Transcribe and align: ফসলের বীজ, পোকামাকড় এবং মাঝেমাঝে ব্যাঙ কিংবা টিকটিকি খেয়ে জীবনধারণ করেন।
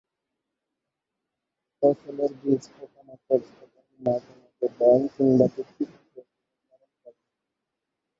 ফসলের 1.83 2.31
বীজ, 2.41 2.63
পোকামাকড় 2.73 3.45
এবং 3.63 3.83
মাঝেমাঝে 4.01 4.67
ব্যাঙ 4.77 4.99
কিংবা 5.13 5.45
টিকটিকি 5.53 5.85
খেয়ে 6.03 6.23
জীবনধারণ 6.31 6.91
করেন। 7.01 7.25